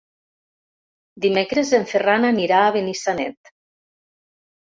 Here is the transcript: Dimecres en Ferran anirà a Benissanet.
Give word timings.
Dimecres 1.25 1.73
en 1.79 1.85
Ferran 1.91 2.25
anirà 2.31 2.61
a 2.63 2.71
Benissanet. 2.77 3.53